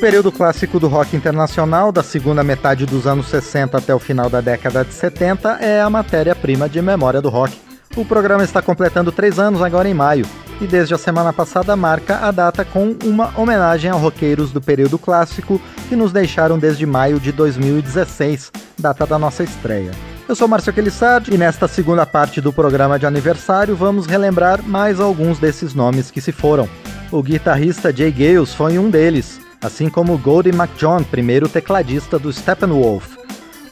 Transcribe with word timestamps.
Período 0.00 0.32
clássico 0.32 0.80
do 0.80 0.88
rock 0.88 1.14
internacional, 1.14 1.92
da 1.92 2.02
segunda 2.02 2.42
metade 2.42 2.86
dos 2.86 3.06
anos 3.06 3.26
60 3.26 3.76
até 3.76 3.94
o 3.94 3.98
final 3.98 4.30
da 4.30 4.40
década 4.40 4.82
de 4.82 4.94
70, 4.94 5.58
é 5.60 5.78
a 5.78 5.90
matéria-prima 5.90 6.70
de 6.70 6.80
memória 6.80 7.20
do 7.20 7.28
rock. 7.28 7.54
O 7.94 8.02
programa 8.02 8.42
está 8.42 8.62
completando 8.62 9.12
três 9.12 9.38
anos 9.38 9.60
agora 9.60 9.86
em 9.90 9.92
maio, 9.92 10.24
e 10.58 10.66
desde 10.66 10.94
a 10.94 10.98
semana 10.98 11.34
passada 11.34 11.76
marca 11.76 12.16
a 12.16 12.30
data 12.30 12.64
com 12.64 12.96
uma 13.04 13.30
homenagem 13.38 13.90
a 13.90 13.94
roqueiros 13.94 14.52
do 14.52 14.60
período 14.60 14.98
clássico 14.98 15.60
que 15.86 15.94
nos 15.94 16.12
deixaram 16.12 16.58
desde 16.58 16.86
maio 16.86 17.20
de 17.20 17.30
2016, 17.30 18.50
data 18.78 19.04
da 19.04 19.18
nossa 19.18 19.42
estreia. 19.42 19.90
Eu 20.26 20.34
sou 20.34 20.48
Márcio 20.48 20.70
Aquilissard 20.70 21.30
e 21.30 21.36
nesta 21.36 21.68
segunda 21.68 22.06
parte 22.06 22.40
do 22.40 22.54
programa 22.54 22.98
de 22.98 23.04
aniversário 23.04 23.76
vamos 23.76 24.06
relembrar 24.06 24.62
mais 24.62 24.98
alguns 24.98 25.38
desses 25.38 25.74
nomes 25.74 26.10
que 26.10 26.22
se 26.22 26.32
foram. 26.32 26.66
O 27.12 27.22
guitarrista 27.22 27.94
Jay 27.94 28.10
Gales 28.10 28.54
foi 28.54 28.78
um 28.78 28.88
deles, 28.88 29.40
assim 29.60 29.88
como 29.88 30.18
Goldie 30.18 30.50
McJohn, 30.50 31.02
primeiro 31.04 31.48
tecladista 31.48 32.18
do 32.18 32.32
Steppenwolf. 32.32 33.16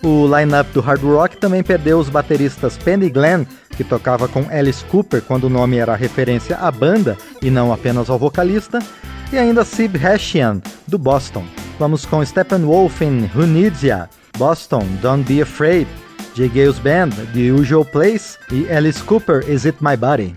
O 0.02 0.27
line-up 0.27 0.70
do 0.73 0.80
hard 0.80 1.02
rock 1.02 1.37
também 1.38 1.62
perdeu 1.62 1.98
os 1.98 2.09
bateristas 2.09 2.77
Penny 2.77 3.11
Glenn, 3.11 3.45
que 3.77 3.83
tocava 3.83 4.28
com 4.28 4.47
Alice 4.48 4.84
Cooper 4.84 5.22
quando 5.22 5.44
o 5.44 5.50
nome 5.50 5.78
era 5.78 5.97
referência 5.97 6.56
à 6.56 6.70
banda 6.70 7.16
e 7.42 7.50
não 7.50 7.72
apenas 7.72 8.09
ao 8.09 8.19
vocalista, 8.19 8.78
e 9.33 9.39
ainda 9.39 9.64
Sib 9.64 9.97
Hashian, 9.97 10.61
do 10.86 10.98
Boston. 10.98 11.44
Vamos 11.78 12.05
com 12.06 12.25
Steppenwolf 12.25 13.03
em 13.03 13.31
Who 13.34 13.47
Needs 13.47 13.83
Ya, 13.83 14.09
Boston, 14.36 14.86
Don't 15.03 15.25
Be 15.25 15.42
Afraid, 15.42 15.89
J. 16.34 16.48
Gales 16.48 16.78
Band, 16.78 17.11
The 17.34 17.53
Usual 17.53 17.84
Place 17.84 18.39
e 18.53 18.70
Alice 18.70 19.03
Cooper, 19.03 19.44
Is 19.48 19.66
It 19.66 19.78
My 19.81 19.97
Body. 19.97 20.36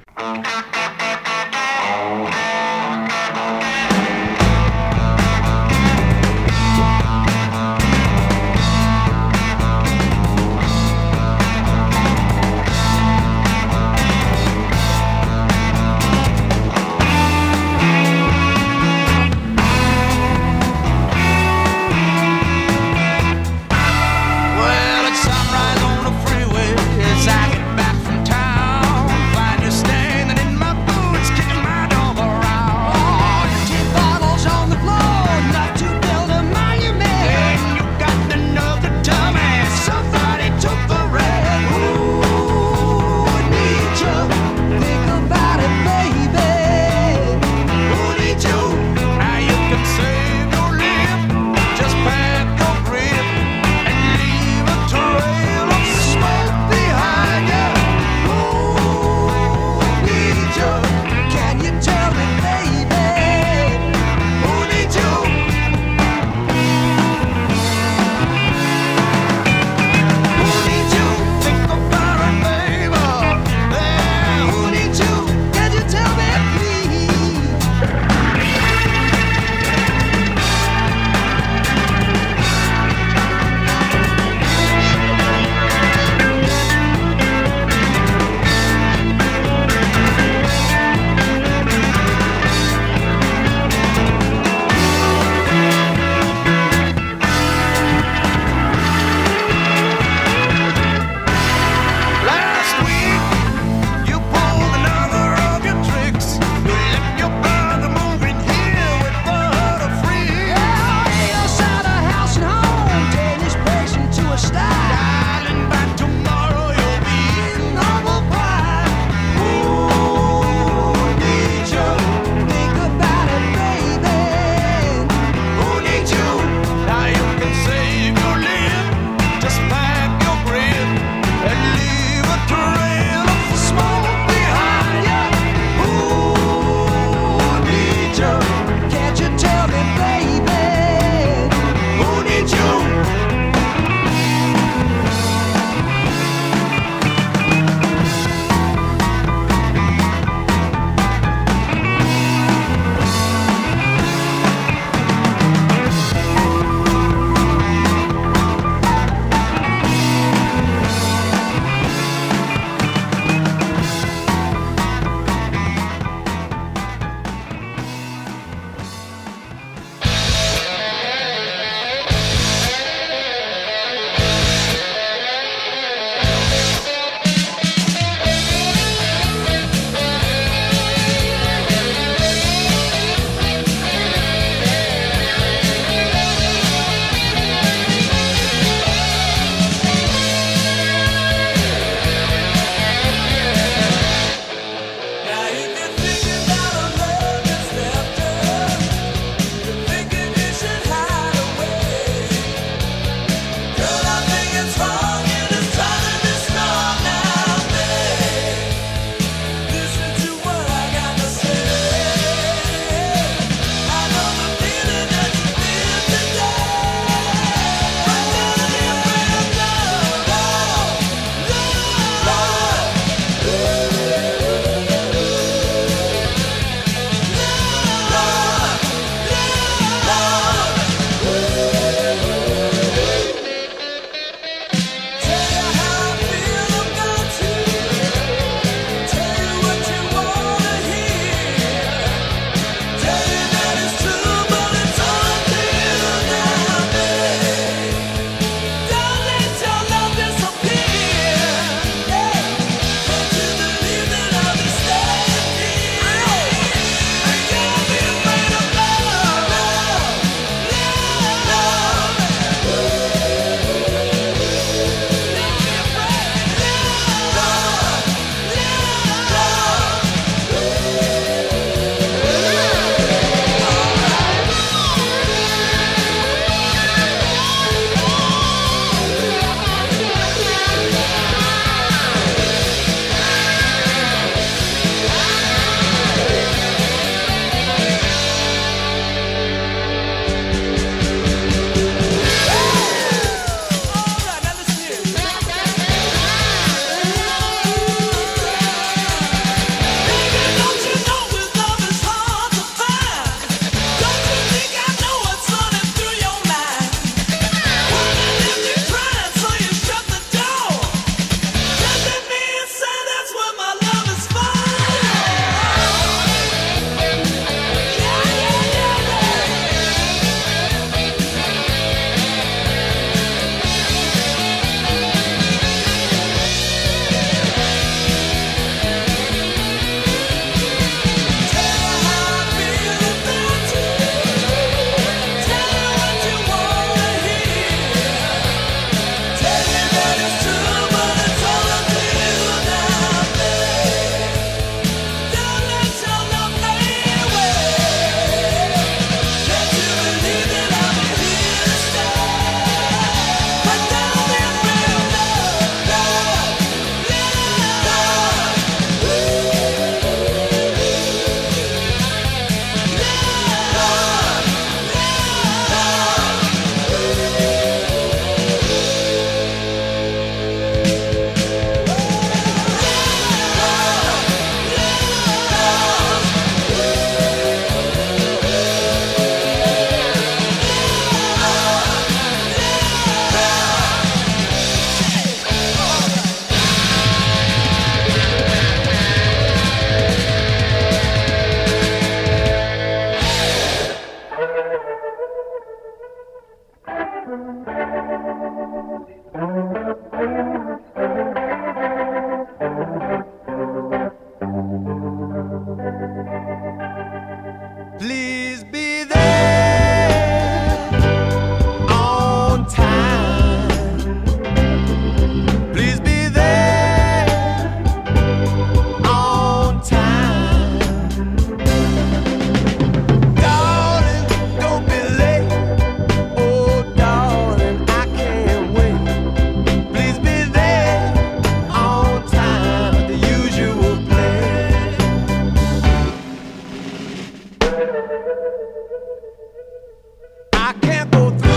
I 440.53 440.74
can't 440.81 441.12
go 441.12 441.29
through. 441.31 441.50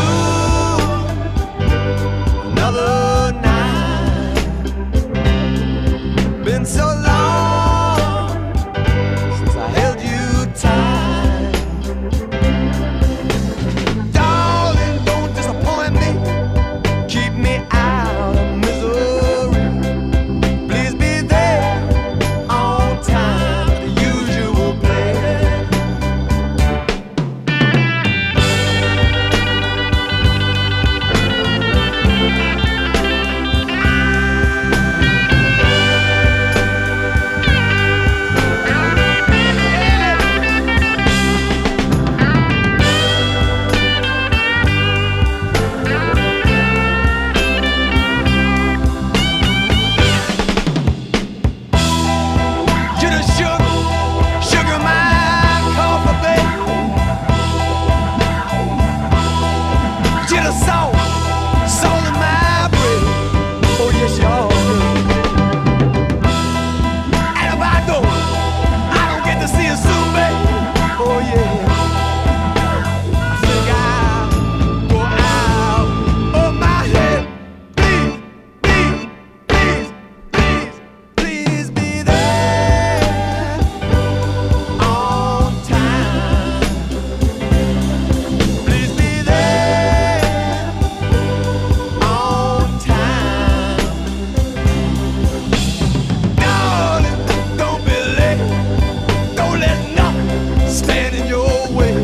your 101.28 101.68
way. 101.72 101.94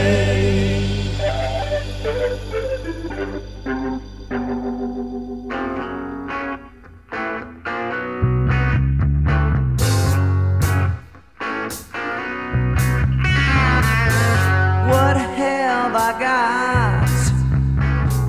What 14.91 15.17
have 15.17 15.95
I 15.95 16.11
got 16.19 17.07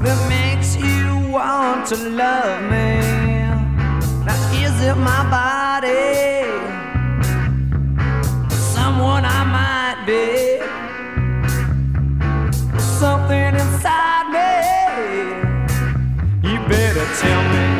that 0.04 0.28
makes 0.28 0.76
you 0.76 1.30
want 1.32 1.86
to 1.88 1.96
love 1.96 2.70
me? 2.70 3.01
Now, 4.82 4.96
my 4.96 5.22
body? 5.30 6.42
Someone 8.50 9.24
I 9.24 9.44
might 9.56 9.98
be? 10.08 10.58
Something 12.80 13.54
inside 13.54 14.26
me? 14.34 14.50
You 16.50 16.58
better 16.68 17.06
tell 17.20 17.42
me. 17.52 17.71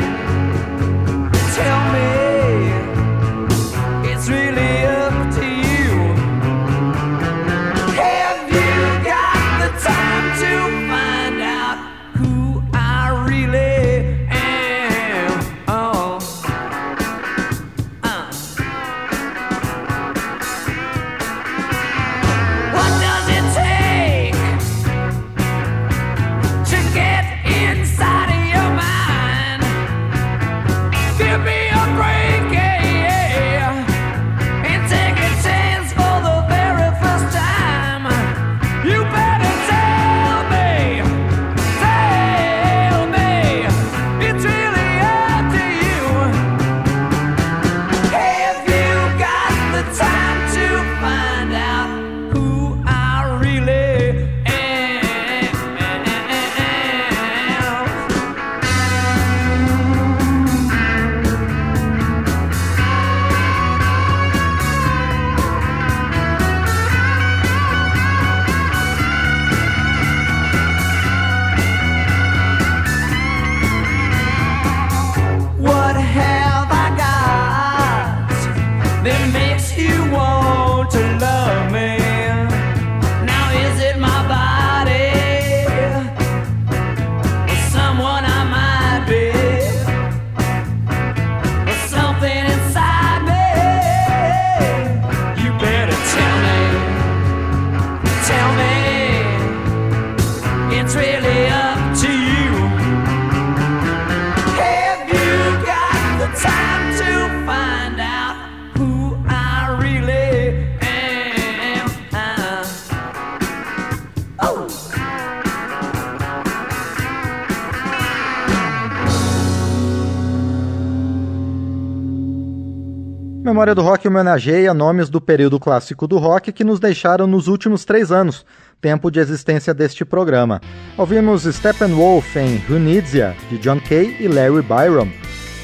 Memória 123.53 123.75
do 123.75 123.83
Rock 123.83 124.07
homenageia 124.07 124.73
nomes 124.73 125.11
do 125.11 125.21
período 125.21 125.59
clássico 125.59 126.07
do 126.07 126.17
rock 126.17 126.51
que 126.51 126.63
nos 126.63 126.79
deixaram 126.79 127.27
nos 127.27 127.47
últimos 127.47 127.85
três 127.85 128.11
anos, 128.11 128.43
tempo 128.81 129.11
de 129.11 129.19
existência 129.19 129.75
deste 129.75 130.03
programa. 130.03 130.59
Ouvimos 130.97 131.43
Steppenwolf 131.43 132.35
em 132.35 132.59
Who 132.67 132.79
Needs 132.79 133.13
Ya, 133.13 133.35
de 133.51 133.59
John 133.59 133.79
Kay 133.79 134.17
e 134.19 134.27
Larry 134.27 134.63
Byron, 134.63 135.07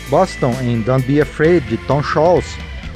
Boston 0.08 0.56
em 0.62 0.82
Don't 0.82 1.04
Be 1.08 1.20
Afraid, 1.20 1.66
de 1.68 1.78
Tom 1.88 2.04
Scholz, 2.04 2.46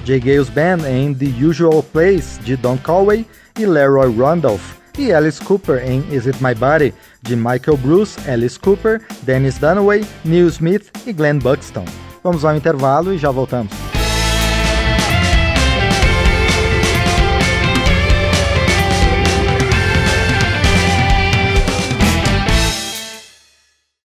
J. 0.05 0.19
Gales 0.19 0.49
Band 0.49 0.87
em 0.87 1.11
The 1.11 1.43
Usual 1.43 1.81
Place, 1.81 2.39
de 2.43 2.55
Don 2.55 2.77
Conway 2.77 3.25
e 3.57 3.65
Leroy 3.65 4.15
Randolph, 4.15 4.75
e 4.95 5.11
Alice 5.11 5.43
Cooper 5.43 5.83
em 5.83 6.05
Is 6.11 6.27
It 6.27 6.37
My 6.39 6.53
Body, 6.53 6.93
de 7.23 7.35
Michael 7.35 7.77
Bruce, 7.77 8.15
Alice 8.29 8.59
Cooper, 8.59 9.01
Dennis 9.23 9.57
Dunaway, 9.57 10.05
Neil 10.23 10.47
Smith 10.49 10.91
e 11.07 11.11
Glenn 11.11 11.39
Buxton. 11.39 11.85
Vamos 12.23 12.45
ao 12.45 12.55
intervalo 12.55 13.11
e 13.11 13.17
já 13.17 13.31
voltamos. 13.31 13.92